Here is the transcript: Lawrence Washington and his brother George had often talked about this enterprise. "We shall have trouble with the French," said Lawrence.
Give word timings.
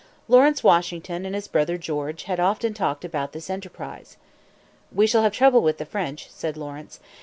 Lawrence 0.27 0.63
Washington 0.63 1.27
and 1.27 1.35
his 1.35 1.47
brother 1.47 1.77
George 1.77 2.23
had 2.23 2.39
often 2.39 2.73
talked 2.73 3.05
about 3.05 3.33
this 3.33 3.51
enterprise. 3.51 4.17
"We 4.91 5.05
shall 5.05 5.21
have 5.21 5.31
trouble 5.33 5.61
with 5.61 5.77
the 5.77 5.85
French," 5.85 6.27
said 6.31 6.57
Lawrence. 6.57 6.99